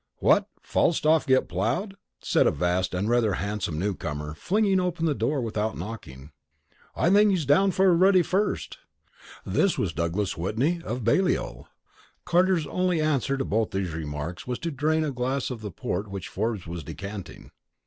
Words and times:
"What, 0.17 0.47
Falstaff 0.63 1.27
get 1.27 1.47
ploughed?" 1.47 1.95
said 2.23 2.47
a 2.47 2.51
vast 2.51 2.95
and 2.95 3.07
rather 3.07 3.33
handsome 3.33 3.77
newcomer, 3.77 4.33
flinging 4.33 4.79
open 4.79 5.05
the 5.05 5.13
door 5.13 5.41
without 5.41 5.77
knocking. 5.77 6.31
"I 6.95 7.11
think 7.11 7.29
he's 7.29 7.45
down 7.45 7.69
for 7.69 7.85
a 7.85 7.93
ruddy 7.93 8.23
First!" 8.23 8.79
This 9.45 9.77
was 9.77 9.93
Douglas 9.93 10.35
Whitney, 10.35 10.81
of 10.83 11.03
Balliol. 11.03 11.67
Carter's 12.25 12.65
only 12.65 12.99
answer 12.99 13.37
to 13.37 13.45
both 13.45 13.69
these 13.69 13.93
remarks 13.93 14.47
was 14.47 14.57
to 14.61 14.71
drain 14.71 15.03
a 15.05 15.11
glass 15.11 15.51
of 15.51 15.61
the 15.61 15.69
port 15.69 16.07
which 16.09 16.29
Forbes 16.29 16.65
was 16.65 16.83
decanting. 16.83 17.51